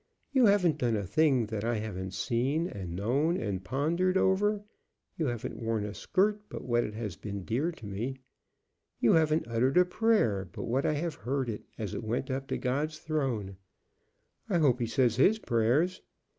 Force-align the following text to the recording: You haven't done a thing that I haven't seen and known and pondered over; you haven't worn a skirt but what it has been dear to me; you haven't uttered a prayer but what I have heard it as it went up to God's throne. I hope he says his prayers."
You 0.31 0.47
haven't 0.47 0.79
done 0.79 0.95
a 0.95 1.05
thing 1.05 1.45
that 1.45 1.63
I 1.63 1.75
haven't 1.75 2.15
seen 2.15 2.67
and 2.67 2.95
known 2.95 3.37
and 3.37 3.63
pondered 3.63 4.17
over; 4.17 4.63
you 5.15 5.27
haven't 5.27 5.61
worn 5.61 5.85
a 5.85 5.93
skirt 5.93 6.41
but 6.49 6.63
what 6.63 6.83
it 6.83 6.95
has 6.95 7.15
been 7.15 7.45
dear 7.45 7.71
to 7.73 7.85
me; 7.85 8.17
you 8.99 9.13
haven't 9.13 9.47
uttered 9.47 9.77
a 9.77 9.85
prayer 9.85 10.49
but 10.51 10.63
what 10.63 10.87
I 10.87 10.93
have 10.93 11.13
heard 11.13 11.49
it 11.49 11.65
as 11.77 11.93
it 11.93 12.03
went 12.03 12.31
up 12.31 12.47
to 12.47 12.57
God's 12.57 12.97
throne. 12.97 13.57
I 14.49 14.57
hope 14.57 14.79
he 14.79 14.87
says 14.87 15.17
his 15.17 15.37
prayers." 15.37 16.01